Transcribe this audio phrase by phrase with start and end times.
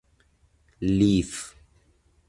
[0.97, 1.33] لیف